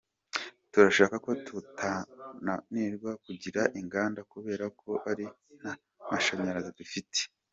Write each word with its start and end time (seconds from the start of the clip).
Turashaka 0.71 1.15
ko 1.25 1.29
tutananirwa 1.45 3.11
kugira 3.25 3.61
inganda 3.79 4.19
kubera 4.31 4.65
ko 4.79 4.91
ari 5.11 5.25
nta 5.59 5.73
mashanyarazi 6.11 6.71
dufite. 6.79 7.19